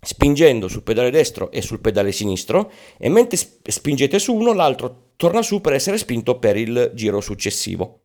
spingendo 0.00 0.68
sul 0.68 0.82
pedale 0.82 1.10
destro 1.10 1.50
e 1.50 1.60
sul 1.60 1.80
pedale 1.80 2.12
sinistro 2.12 2.70
e 2.98 3.08
mentre 3.08 3.36
spingete 3.36 4.18
su 4.18 4.34
uno 4.34 4.52
l'altro 4.52 5.12
torna 5.16 5.42
su 5.42 5.60
per 5.60 5.72
essere 5.72 5.98
spinto 5.98 6.38
per 6.38 6.56
il 6.56 6.92
giro 6.94 7.20
successivo. 7.20 8.02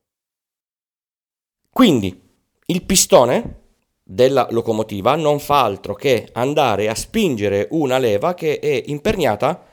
Quindi 1.70 2.22
il 2.68 2.84
pistone 2.84 3.62
della 4.04 4.48
locomotiva 4.52 5.16
non 5.16 5.40
fa 5.40 5.63
altro 5.63 5.94
che 5.94 6.30
andare 6.34 6.90
a 6.90 6.96
spingere 6.96 7.68
una 7.72 7.98
leva 7.98 8.34
che 8.34 8.60
è 8.60 8.84
imperniata 8.88 9.72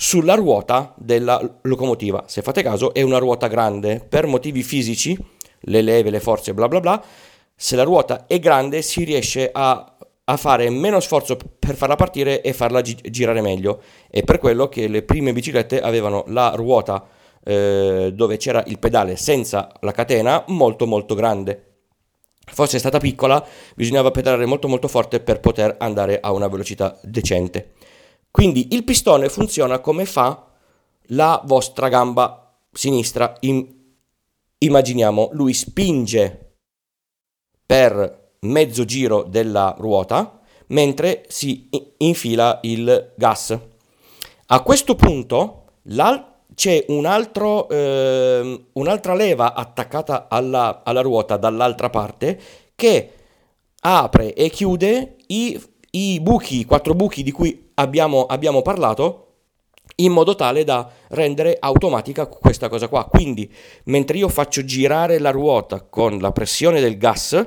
sulla 0.00 0.34
ruota 0.34 0.94
della 0.96 1.58
locomotiva. 1.62 2.22
Se 2.28 2.40
fate 2.40 2.62
caso 2.62 2.94
è 2.94 3.02
una 3.02 3.18
ruota 3.18 3.48
grande 3.48 3.98
per 3.98 4.26
motivi 4.26 4.62
fisici, 4.62 5.18
le 5.62 5.82
leve, 5.82 6.10
le 6.10 6.20
forze, 6.20 6.54
bla 6.54 6.68
bla 6.68 6.78
bla. 6.78 7.02
Se 7.56 7.74
la 7.74 7.82
ruota 7.82 8.26
è 8.28 8.38
grande 8.38 8.80
si 8.82 9.02
riesce 9.02 9.50
a 9.52 9.92
a 10.30 10.36
fare 10.36 10.68
meno 10.68 11.00
sforzo 11.00 11.38
per 11.58 11.74
farla 11.74 11.96
partire 11.96 12.42
e 12.42 12.52
farla 12.52 12.82
gi- 12.82 13.10
girare 13.10 13.40
meglio. 13.40 13.80
È 14.10 14.22
per 14.22 14.38
quello 14.38 14.68
che 14.68 14.86
le 14.86 15.02
prime 15.02 15.32
biciclette 15.32 15.80
avevano 15.80 16.24
la 16.28 16.52
ruota 16.54 17.06
eh, 17.42 18.10
dove 18.14 18.36
c'era 18.36 18.62
il 18.66 18.78
pedale 18.78 19.16
senza 19.16 19.72
la 19.80 19.92
catena 19.92 20.44
molto 20.48 20.86
molto 20.86 21.14
grande. 21.14 21.64
Forse 22.44 22.76
è 22.76 22.78
stata 22.78 22.98
piccola, 22.98 23.44
bisognava 23.74 24.10
pedalare 24.10 24.44
molto 24.44 24.68
molto 24.68 24.86
forte 24.86 25.20
per 25.20 25.40
poter 25.40 25.76
andare 25.78 26.20
a 26.20 26.30
una 26.32 26.48
velocità 26.48 26.98
decente. 27.02 27.72
Quindi 28.30 28.68
il 28.72 28.84
pistone 28.84 29.28
funziona 29.28 29.80
come 29.80 30.04
fa 30.04 30.46
la 31.08 31.40
vostra 31.44 31.88
gamba 31.88 32.56
sinistra. 32.72 33.34
In, 33.40 33.66
immaginiamo, 34.58 35.30
lui 35.32 35.54
spinge 35.54 36.54
per 37.64 38.32
mezzo 38.40 38.84
giro 38.84 39.24
della 39.24 39.74
ruota 39.78 40.40
mentre 40.68 41.24
si 41.28 41.68
infila 41.98 42.58
il 42.62 43.12
gas. 43.16 43.58
A 44.46 44.62
questo 44.62 44.94
punto 44.94 45.64
c'è 46.54 46.84
un 46.88 47.06
altro, 47.06 47.68
eh, 47.68 48.64
un'altra 48.72 49.14
leva 49.14 49.54
attaccata 49.54 50.26
alla, 50.28 50.82
alla, 50.84 51.02
ruota 51.02 51.36
dall'altra 51.36 51.90
parte 51.90 52.40
che 52.74 53.12
apre 53.80 54.34
e 54.34 54.50
chiude 54.50 55.16
i, 55.28 55.60
i 55.90 56.20
buchi, 56.20 56.60
i 56.60 56.64
quattro 56.64 56.94
buchi 56.94 57.22
di 57.22 57.30
cui 57.30 57.67
abbiamo, 57.78 58.26
abbiamo 58.26 58.62
parlato 58.62 59.24
in 59.96 60.12
modo 60.12 60.34
tale 60.34 60.64
da 60.64 60.88
rendere 61.08 61.56
automatica 61.58 62.26
questa 62.26 62.68
cosa 62.68 62.88
qua. 62.88 63.04
Quindi, 63.06 63.50
mentre 63.84 64.18
io 64.18 64.28
faccio 64.28 64.64
girare 64.64 65.18
la 65.18 65.30
ruota 65.30 65.80
con 65.82 66.18
la 66.18 66.30
pressione 66.30 66.80
del 66.80 66.98
gas, 66.98 67.46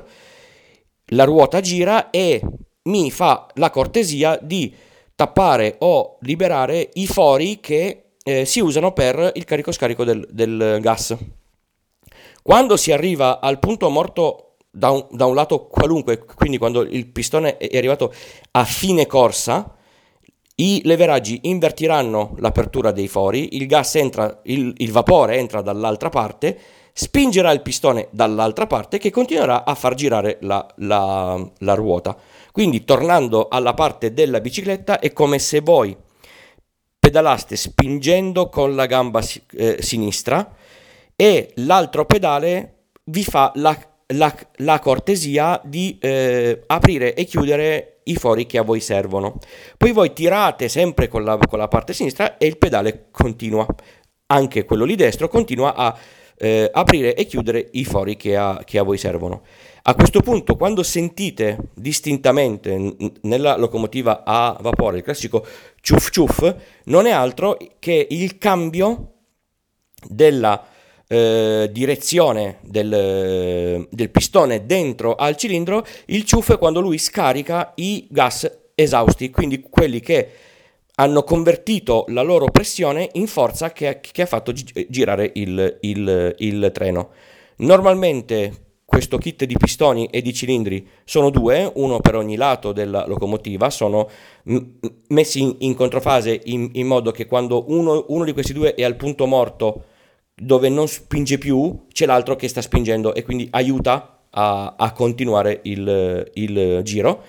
la 1.06 1.24
ruota 1.24 1.60
gira 1.60 2.10
e 2.10 2.42
mi 2.84 3.10
fa 3.10 3.46
la 3.54 3.70
cortesia 3.70 4.38
di 4.40 4.74
tappare 5.14 5.76
o 5.80 6.18
liberare 6.20 6.90
i 6.94 7.06
fori 7.06 7.60
che 7.60 8.04
eh, 8.22 8.44
si 8.44 8.60
usano 8.60 8.92
per 8.92 9.32
il 9.34 9.44
carico-scarico 9.44 10.04
del, 10.04 10.26
del, 10.30 10.78
gas. 10.80 11.16
Quando 12.42 12.76
si 12.76 12.92
arriva 12.92 13.40
al 13.40 13.58
punto 13.58 13.88
morto 13.88 14.56
da 14.70 14.90
un, 14.90 15.06
da 15.10 15.26
un, 15.26 15.34
lato 15.34 15.66
qualunque, 15.66 16.18
quindi 16.18 16.58
quando 16.58 16.82
il 16.82 17.06
pistone 17.06 17.56
è 17.56 17.76
arrivato 17.76 18.12
a 18.52 18.64
fine 18.64 19.06
corsa, 19.06 19.76
i 20.62 20.80
leveraggi 20.84 21.40
invertiranno 21.42 22.34
l'apertura 22.38 22.92
dei 22.92 23.08
fori, 23.08 23.56
il 23.56 23.66
gas 23.66 23.96
entra, 23.96 24.40
il, 24.44 24.72
il 24.76 24.92
vapore 24.92 25.36
entra 25.36 25.60
dall'altra 25.60 26.08
parte 26.08 26.58
spingerà 26.94 27.50
il 27.52 27.62
pistone 27.62 28.08
dall'altra 28.10 28.66
parte 28.66 28.98
che 28.98 29.10
continuerà 29.10 29.64
a 29.64 29.74
far 29.74 29.94
girare 29.94 30.38
la, 30.42 30.66
la, 30.76 31.50
la 31.58 31.74
ruota. 31.74 32.16
Quindi 32.52 32.84
tornando 32.84 33.48
alla 33.48 33.74
parte 33.74 34.12
della 34.12 34.40
bicicletta 34.40 34.98
è 34.98 35.12
come 35.12 35.38
se 35.38 35.60
voi 35.60 35.96
pedalaste 36.98 37.56
spingendo 37.56 38.48
con 38.48 38.76
la 38.76 38.86
gamba 38.86 39.22
eh, 39.56 39.78
sinistra 39.80 40.54
e 41.16 41.50
l'altro 41.56 42.04
pedale 42.04 42.90
vi 43.04 43.24
fa 43.24 43.50
la, 43.56 43.76
la, 44.56 44.78
cortesia 44.78 45.60
di 45.64 45.98
eh, 46.00 46.62
aprire 46.66 47.14
e 47.14 47.24
chiudere 47.24 47.91
i 48.04 48.16
fori 48.16 48.46
che 48.46 48.58
a 48.58 48.62
voi 48.62 48.80
servono. 48.80 49.38
Poi 49.76 49.92
voi 49.92 50.12
tirate 50.12 50.68
sempre 50.68 51.08
con 51.08 51.24
la, 51.24 51.36
con 51.36 51.58
la 51.58 51.68
parte 51.68 51.92
sinistra 51.92 52.36
e 52.36 52.46
il 52.46 52.58
pedale 52.58 53.08
continua, 53.10 53.66
anche 54.26 54.64
quello 54.64 54.84
lì 54.84 54.94
destro 54.94 55.28
continua 55.28 55.74
a 55.74 55.96
eh, 56.36 56.68
aprire 56.72 57.14
e 57.14 57.26
chiudere 57.26 57.68
i 57.72 57.84
fori 57.84 58.16
che 58.16 58.36
a, 58.36 58.62
che 58.64 58.78
a 58.78 58.82
voi 58.82 58.98
servono. 58.98 59.42
A 59.84 59.94
questo 59.94 60.20
punto, 60.20 60.56
quando 60.56 60.82
sentite 60.82 61.70
distintamente 61.74 62.96
nella 63.22 63.56
locomotiva 63.56 64.22
a 64.24 64.56
vapore 64.60 64.98
il 64.98 65.02
classico 65.02 65.44
ciuff 65.80 66.10
ciuff, 66.10 66.54
non 66.84 67.06
è 67.06 67.10
altro 67.10 67.56
che 67.78 68.06
il 68.10 68.38
cambio 68.38 69.14
della 70.08 70.64
eh, 71.12 71.68
direzione 71.70 72.56
del, 72.62 73.86
del, 73.90 74.08
pistone 74.08 74.64
dentro 74.64 75.14
al 75.14 75.36
cilindro. 75.36 75.84
Il 76.06 76.24
ciuff 76.24 76.52
è 76.52 76.58
quando 76.58 76.80
lui 76.80 76.96
scarica 76.96 77.72
i 77.74 78.06
gas 78.08 78.50
esausti, 78.74 79.28
quindi 79.28 79.60
quelli 79.60 80.00
che 80.00 80.30
hanno 80.94 81.22
convertito 81.22 82.06
la 82.08 82.22
loro 82.22 82.46
pressione 82.46 83.10
in 83.12 83.26
forza 83.26 83.72
che, 83.72 84.00
che 84.00 84.22
ha 84.22 84.26
fatto 84.26 84.52
gi- 84.52 84.86
girare 84.88 85.30
il, 85.34 85.76
il, 85.80 86.34
il, 86.38 86.70
treno. 86.72 87.10
Normalmente 87.56 88.68
questo 88.86 89.18
kit 89.18 89.44
di 89.44 89.56
pistoni 89.58 90.06
e 90.06 90.22
di 90.22 90.32
cilindri 90.32 90.88
sono 91.04 91.28
due, 91.28 91.70
uno 91.74 92.00
per 92.00 92.14
ogni 92.14 92.36
lato 92.36 92.72
della 92.72 93.06
locomotiva, 93.06 93.68
sono 93.68 94.08
messi 95.08 95.42
in, 95.42 95.56
in 95.58 95.74
controfase 95.74 96.40
in, 96.44 96.70
in, 96.72 96.86
modo 96.86 97.10
che 97.10 97.26
quando 97.26 97.64
uno, 97.68 98.06
uno 98.08 98.24
di 98.24 98.32
questi 98.32 98.54
due 98.54 98.74
è 98.74 98.82
al 98.82 98.96
punto 98.96 99.26
morto 99.26 99.84
dove 100.44 100.68
non 100.68 100.88
spinge 100.88 101.38
più, 101.38 101.86
c'è 101.92 102.06
l'altro 102.06 102.36
che 102.36 102.48
sta 102.48 102.60
spingendo 102.60 103.14
e 103.14 103.22
quindi 103.22 103.48
aiuta 103.52 104.24
a, 104.30 104.74
a 104.76 104.92
continuare 104.92 105.60
il, 105.64 106.30
il 106.34 106.80
giro. 106.82 107.22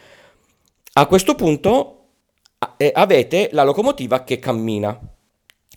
A 0.93 1.05
questo 1.05 1.36
punto 1.36 2.00
avete 2.93 3.50
la 3.51 3.63
locomotiva 3.63 4.24
che 4.24 4.39
cammina, 4.39 5.00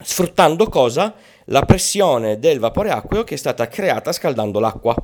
sfruttando 0.03 0.69
cosa? 0.69 1.15
La 1.47 1.63
pressione 1.63 2.39
del 2.39 2.59
vapore 2.59 2.91
acqueo 2.91 3.25
che 3.25 3.35
è 3.35 3.39
stata 3.39 3.69
creata 3.69 4.13
scaldando 4.13 4.59
l'acqua. 4.59 4.95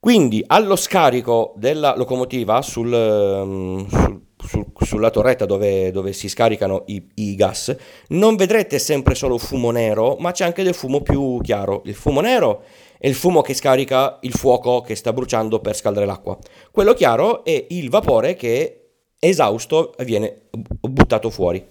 Quindi 0.00 0.42
allo 0.46 0.76
scarico 0.76 1.54
della 1.56 1.96
locomotiva 1.96 2.62
sul, 2.62 2.88
mm, 2.88 3.86
sul, 3.86 4.27
sul, 4.48 4.66
sulla 4.80 5.10
torretta 5.10 5.44
dove, 5.44 5.90
dove 5.90 6.12
si 6.14 6.28
scaricano 6.28 6.84
i, 6.86 7.06
i, 7.16 7.34
gas 7.34 7.76
non 8.08 8.34
vedrete 8.34 8.78
sempre 8.78 9.14
solo 9.14 9.36
fumo 9.36 9.70
nero, 9.70 10.16
ma 10.18 10.32
c'è 10.32 10.44
anche 10.44 10.62
del 10.62 10.74
fumo 10.74 11.02
più 11.02 11.38
chiaro. 11.42 11.82
Il 11.84 11.94
fumo 11.94 12.20
nero 12.20 12.64
è 12.98 13.06
il 13.06 13.14
fumo 13.14 13.42
che 13.42 13.52
scarica 13.52 14.18
il 14.22 14.32
fuoco 14.32 14.80
che 14.80 14.94
sta 14.94 15.12
bruciando 15.12 15.60
per 15.60 15.76
scaldare 15.76 16.06
l'acqua. 16.06 16.38
Quello 16.70 16.94
chiaro 16.94 17.44
è 17.44 17.66
il 17.68 17.90
vapore 17.90 18.34
che 18.34 18.88
esausto 19.18 19.94
viene 20.04 20.48
buttato 20.80 21.28
fuori. 21.28 21.64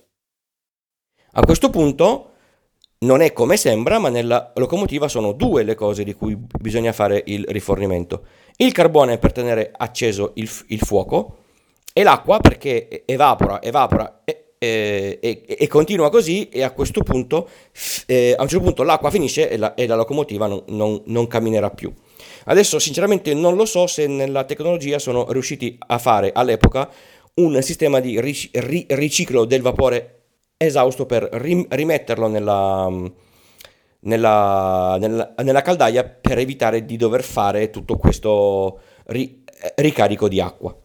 A 1.32 1.42
questo 1.42 1.70
punto 1.70 2.32
non 3.00 3.22
è 3.22 3.34
come 3.34 3.58
sembra, 3.58 4.00
ma 4.00 4.10
nella 4.10 4.52
locomotiva 4.56 5.08
sono 5.08 5.32
due 5.32 5.64
le 5.64 5.76
cose 5.76 6.04
di 6.04 6.14
cui 6.14 6.38
bisogna 6.60 6.94
fare 6.94 7.24
il 7.26 7.44
rifornimento. 7.48 8.26
Il 8.58 8.72
carbone 8.72 9.18
per 9.18 9.32
tenere 9.32 9.72
acceso 9.76 10.32
il, 10.36 10.50
il 10.68 10.80
fuoco 10.80 11.46
e 11.98 12.04
l'acqua 12.04 12.38
perché 12.38 13.02
evapora, 13.06 13.60
evapora 13.60 14.22
e, 14.24 14.54
e, 14.60 15.46
e, 15.48 15.68
continua 15.68 16.12
così 16.12 16.48
e 16.50 16.62
a 16.62 16.70
questo 16.70 17.02
punto, 17.02 17.50
eh, 18.06 18.36
a 18.38 18.42
un 18.44 18.48
certo 18.48 18.64
punto 18.64 18.84
l'acqua 18.84 19.10
finisce 19.10 19.50
e 19.50 19.58
la, 19.58 19.74
la 19.76 19.96
locomotiva 19.96 20.46
non, 20.46 20.62
non, 20.68 21.02
non 21.06 21.26
camminerà 21.26 21.72
più. 21.72 21.92
Adesso 22.46 22.78
sinceramente 22.78 23.34
non 23.34 23.56
lo 23.56 23.66
so 23.66 23.88
se 23.88 24.06
nella 24.06 24.44
tecnologia 24.44 25.00
sono 25.00 25.32
riusciti 25.32 25.76
a 25.88 25.98
fare 25.98 26.30
all'epoca 26.36 26.88
un 27.34 27.60
sistema 27.64 28.00
di 28.00 28.22
ric- 28.22 28.56
ri- 28.60 28.86
riciclo 28.90 29.46
del 29.46 29.64
vapore 29.64 30.26
esausto 30.56 31.08
per 31.08 31.28
rim- 31.32 31.66
rimetterlo 31.68 32.28
nella, 32.28 32.92
nella, 34.02 34.98
nella, 35.00 35.34
nella, 35.44 35.62
caldaia 35.64 36.04
per 36.04 36.38
evitare 36.38 36.86
di 36.86 36.96
dover 36.96 37.24
fare 37.24 37.72
tutto 37.72 37.98
questo 37.98 38.82
ri- 39.06 39.44
ricarico 39.78 40.28
di 40.28 40.40
acqua. 40.40 40.76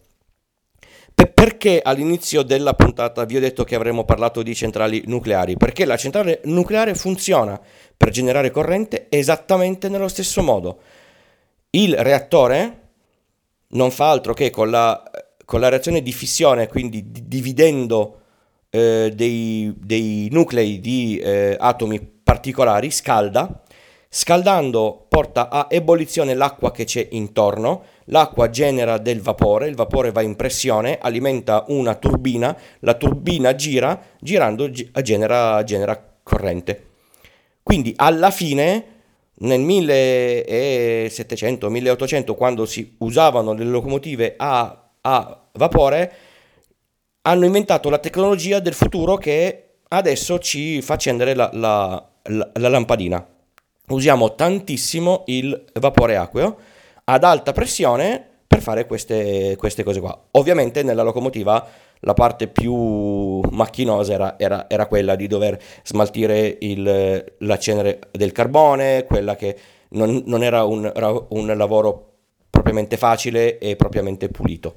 Per- 1.27 1.43
perché 1.63 1.81
all'inizio 1.81 2.41
della 2.41 2.73
puntata 2.73 3.23
vi 3.23 3.37
ho 3.37 3.39
detto 3.39 3.63
che 3.63 3.75
avremmo 3.75 4.03
parlato 4.03 4.43
di 4.43 4.53
centrali 4.53 5.01
nucleari? 5.05 5.55
Perché 5.55 5.85
la 5.85 5.95
centrale 5.95 6.41
nucleare 6.43 6.93
funziona 6.93 7.57
per 7.95 8.09
generare 8.09 8.51
corrente 8.51 9.05
esattamente 9.07 9.87
nello 9.87 10.09
stesso 10.09 10.41
modo. 10.41 10.79
Il 11.69 11.95
reattore 11.95 12.79
non 13.69 13.91
fa 13.91 14.09
altro 14.09 14.33
che 14.33 14.49
con 14.49 14.69
la, 14.69 15.09
con 15.45 15.61
la 15.61 15.69
reazione 15.69 16.01
di 16.01 16.11
fissione, 16.11 16.67
quindi 16.67 17.05
dividendo 17.09 18.19
eh, 18.69 19.13
dei, 19.15 19.73
dei, 19.77 20.27
nuclei 20.29 20.81
di 20.81 21.17
eh, 21.17 21.55
atomi 21.57 22.01
particolari, 22.23 22.91
scalda, 22.91 23.63
scaldando 24.09 25.05
porta 25.07 25.47
a 25.47 25.67
ebollizione 25.69 26.33
l'acqua 26.33 26.73
che 26.73 26.83
c'è 26.83 27.07
intorno, 27.11 27.83
l'acqua 28.05 28.49
genera 28.49 28.97
del 28.97 29.21
vapore, 29.21 29.67
il 29.67 29.75
vapore 29.75 30.11
va 30.11 30.21
in 30.21 30.35
pressione, 30.35 30.97
alimenta 30.99 31.65
una 31.67 31.93
turbina, 31.95 32.57
la 32.79 32.95
turbina 32.95 33.55
gira, 33.55 34.01
girando 34.19 34.69
genera, 34.69 35.63
genera 35.63 36.11
corrente. 36.23 36.87
Quindi 37.63 37.93
alla 37.95 38.31
fine 38.31 38.87
nel 39.35 39.61
1700-1800 39.61 42.35
quando 42.35 42.65
si 42.65 42.95
usavano 42.99 43.53
le 43.53 43.65
locomotive 43.65 44.35
a, 44.37 44.89
a, 45.01 45.41
vapore 45.53 46.13
hanno 47.21 47.45
inventato 47.45 47.89
la 47.89 47.97
tecnologia 47.99 48.59
del 48.59 48.73
futuro 48.73 49.15
che 49.17 49.69
adesso 49.87 50.37
ci 50.39 50.81
fa 50.81 50.95
accendere 50.95 51.33
la, 51.33 51.49
la, 51.53 52.05
la, 52.23 52.51
la 52.53 52.69
lampadina 52.69 53.25
usiamo 53.87 54.35
tantissimo 54.35 55.23
il 55.27 55.65
vapore 55.73 56.15
acqueo 56.15 56.57
ad 57.05 57.23
alta 57.23 57.51
pressione 57.51 58.25
per 58.47 58.61
fare 58.61 58.85
queste, 58.85 59.55
queste 59.57 59.83
cose 59.83 59.99
qua. 59.99 60.27
Ovviamente 60.31 60.83
nella 60.83 61.03
locomotiva 61.03 61.67
la 62.01 62.13
parte 62.13 62.47
più 62.47 63.39
macchinosa 63.49 64.13
era, 64.13 64.35
era, 64.37 64.69
era 64.69 64.85
quella 64.87 65.15
di 65.15 65.27
dover 65.27 65.59
smaltire 65.83 66.57
il, 66.61 67.33
la 67.39 67.57
cenere 67.57 67.99
del 68.11 68.31
carbone, 68.31 69.05
quella 69.05 69.35
che 69.35 69.57
non, 69.89 70.21
non 70.25 70.43
era, 70.43 70.63
un, 70.65 70.91
un 71.29 71.57
lavoro 71.57 72.11
propriamente 72.49 72.97
facile 72.97 73.57
e 73.57 73.75
propriamente 73.75 74.29
pulito. 74.29 74.75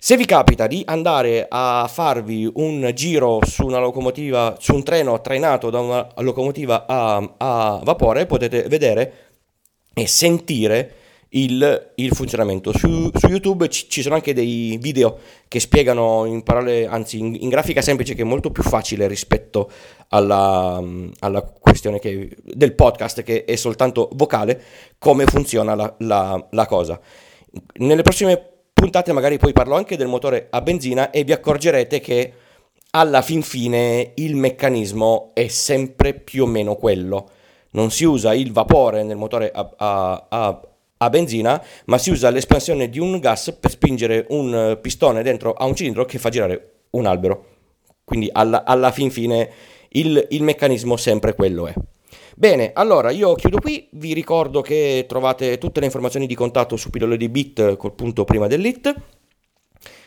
Se 0.00 0.16
vi 0.16 0.26
capita 0.26 0.68
di 0.68 0.82
andare 0.86 1.46
a 1.48 1.88
farvi 1.90 2.48
un 2.54 2.88
giro 2.94 3.40
su 3.44 3.66
una 3.66 3.80
locomotiva, 3.80 4.54
su 4.60 4.74
un 4.74 4.84
treno 4.84 5.20
trainato 5.20 5.70
da 5.70 5.80
una 5.80 6.08
locomotiva 6.18 6.86
a, 6.86 7.34
a 7.36 7.80
vapore, 7.82 8.26
potete 8.26 8.62
vedere 8.68 9.12
e 9.94 10.06
sentire 10.06 10.94
il, 11.30 11.90
il 11.96 12.14
funzionamento. 12.14 12.72
Su, 12.72 13.10
su 13.12 13.26
YouTube 13.26 13.68
ci, 13.68 13.88
ci, 13.88 14.02
sono 14.02 14.14
anche 14.14 14.32
dei 14.32 14.78
video 14.80 15.18
che 15.48 15.60
spiegano 15.60 16.24
in 16.24 16.42
parole, 16.42 16.86
anzi 16.86 17.18
in, 17.18 17.36
in 17.38 17.48
grafica 17.48 17.82
semplice, 17.82 18.14
che 18.14 18.22
è 18.22 18.24
molto 18.24 18.50
più 18.50 18.62
facile 18.62 19.06
rispetto 19.06 19.70
alla, 20.08 20.82
alla 21.20 21.42
questione 21.42 21.98
che, 21.98 22.36
del 22.42 22.74
podcast, 22.74 23.22
che 23.22 23.44
è 23.44 23.56
soltanto 23.56 24.08
vocale, 24.12 24.62
come 24.98 25.24
funziona 25.26 25.74
la, 25.74 25.94
la, 25.98 26.46
la 26.50 26.66
cosa. 26.66 27.00
Nelle 27.74 28.02
prossime 28.02 28.42
puntate 28.72 29.12
magari 29.12 29.38
poi 29.38 29.52
parlo 29.52 29.74
anche 29.74 29.96
del 29.96 30.06
motore 30.06 30.46
a 30.50 30.60
benzina 30.60 31.10
e 31.10 31.24
vi 31.24 31.32
accorgerete 31.32 31.98
che 32.00 32.32
alla 32.90 33.22
fin 33.22 33.42
fine 33.42 34.12
il 34.14 34.36
meccanismo 34.36 35.30
è 35.34 35.48
sempre 35.48 36.14
più 36.14 36.44
o 36.44 36.46
meno 36.46 36.76
quello. 36.76 37.30
Non 37.70 37.90
si 37.90 38.04
usa 38.04 38.32
il 38.32 38.52
vapore 38.52 39.02
nel 39.02 39.16
motore 39.16 39.50
a, 39.52 39.70
a, 39.76 40.26
a, 40.28 40.67
a 40.98 41.10
benzina, 41.10 41.62
ma 41.86 41.98
si 41.98 42.10
usa 42.10 42.30
l'espansione 42.30 42.88
di 42.88 42.98
un 42.98 43.18
gas 43.18 43.56
per 43.58 43.70
spingere 43.70 44.26
un 44.28 44.78
pistone 44.80 45.22
dentro 45.22 45.52
a 45.52 45.64
un 45.64 45.74
cilindro 45.74 46.04
che 46.04 46.18
fa 46.18 46.28
girare 46.28 46.72
un 46.90 47.06
albero. 47.06 47.44
Quindi 48.04 48.28
alla, 48.32 48.64
alla 48.64 48.90
fin 48.90 49.10
fine 49.10 49.50
il, 49.90 50.26
il 50.30 50.42
meccanismo 50.42 50.96
sempre 50.96 51.34
quello 51.34 51.66
è. 51.66 51.74
Bene, 52.36 52.70
allora 52.72 53.10
io 53.10 53.34
chiudo 53.34 53.58
qui, 53.58 53.88
vi 53.92 54.12
ricordo 54.12 54.60
che 54.60 55.06
trovate 55.08 55.58
tutte 55.58 55.80
le 55.80 55.86
informazioni 55.86 56.26
di 56.26 56.34
contatto 56.34 56.76
su 56.76 56.88
pillole 56.88 57.16
di 57.16 57.28
bit 57.28 57.76
col 57.76 57.94
punto 57.94 58.24
prima 58.24 58.46
dell'it. 58.46 58.94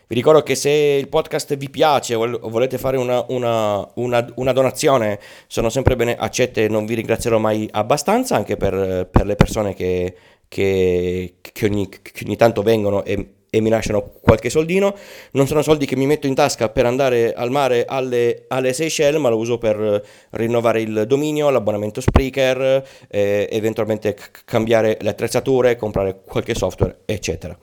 Vi 0.07 0.15
ricordo 0.17 0.41
che 0.41 0.55
se 0.55 0.69
il 0.69 1.07
podcast 1.07 1.55
vi 1.55 1.69
piace 1.69 2.15
o 2.15 2.49
volete 2.49 2.77
fare 2.77 2.97
una, 2.97 3.23
una, 3.29 3.85
una, 3.95 4.25
una 4.35 4.51
donazione, 4.51 5.19
sono 5.47 5.69
sempre 5.69 5.95
bene 5.95 6.17
accette, 6.17 6.67
non 6.67 6.85
vi 6.85 6.95
ringrazierò 6.95 7.37
mai 7.37 7.67
abbastanza, 7.71 8.35
anche 8.35 8.57
per, 8.57 9.07
per 9.09 9.25
le 9.25 9.35
persone 9.35 9.73
che, 9.73 10.15
che, 10.51 11.35
che, 11.39 11.65
ogni, 11.65 11.87
che 11.87 12.25
ogni 12.25 12.35
tanto 12.35 12.61
vengono 12.61 13.05
e 13.05 13.35
e 13.53 13.59
mi 13.59 13.69
lasciano 13.69 14.13
qualche 14.21 14.49
soldino. 14.49 14.95
Non 15.31 15.45
sono 15.45 15.61
soldi 15.61 15.85
che 15.85 15.97
mi 15.97 16.07
metto 16.07 16.25
in 16.25 16.33
tasca 16.33 16.69
per 16.69 16.85
andare 16.85 17.33
al 17.33 17.51
mare 17.51 17.85
alle, 17.85 18.45
alle 18.47 18.73
Seychelles, 18.73 19.19
ma 19.19 19.29
lo 19.29 19.37
uso 19.37 19.57
per 19.57 20.01
rinnovare 20.31 20.81
il 20.81 21.03
dominio, 21.05 21.49
l'abbonamento 21.49 21.99
Spreaker, 21.99 22.83
eh, 23.09 23.49
eventualmente 23.51 24.13
c- 24.13 24.45
cambiare 24.45 24.97
le 25.01 25.09
attrezzature, 25.09 25.75
comprare 25.75 26.21
qualche 26.25 26.55
software, 26.55 27.01
eccetera. 27.05 27.55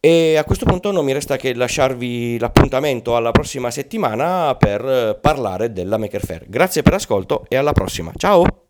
E 0.00 0.36
a 0.36 0.44
questo 0.44 0.66
punto 0.66 0.90
non 0.90 1.04
mi 1.04 1.12
resta 1.12 1.36
che 1.36 1.54
lasciarvi 1.54 2.36
l'appuntamento 2.38 3.16
alla 3.16 3.30
prossima 3.30 3.70
settimana 3.70 4.54
per 4.56 5.18
parlare 5.22 5.72
della 5.72 5.96
Maker 5.96 6.22
Fair. 6.22 6.44
Grazie 6.48 6.82
per 6.82 6.92
l'ascolto 6.92 7.46
e 7.48 7.56
alla 7.56 7.72
prossima. 7.72 8.12
Ciao! 8.16 8.63